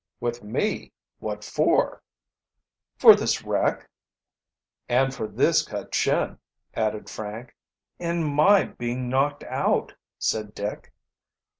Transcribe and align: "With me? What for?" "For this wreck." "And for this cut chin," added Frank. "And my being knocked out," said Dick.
"With 0.19 0.41
me? 0.43 0.93
What 1.19 1.43
for?" 1.43 2.01
"For 2.97 3.13
this 3.13 3.43
wreck." 3.43 3.87
"And 4.89 5.13
for 5.13 5.27
this 5.27 5.61
cut 5.61 5.91
chin," 5.91 6.39
added 6.73 7.07
Frank. 7.07 7.55
"And 7.99 8.25
my 8.25 8.63
being 8.65 9.09
knocked 9.09 9.43
out," 9.43 9.93
said 10.17 10.55
Dick. 10.55 10.91